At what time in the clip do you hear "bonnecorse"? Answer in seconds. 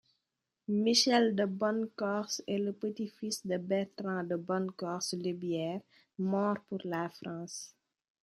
1.45-2.41